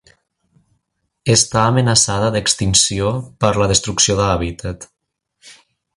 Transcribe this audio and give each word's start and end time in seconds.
Està 1.33 1.65
amenaçada 1.73 2.31
d'extinció 2.37 3.13
per 3.45 3.53
la 3.63 3.69
destrucció 3.73 4.17
d'hàbitat. 4.21 4.93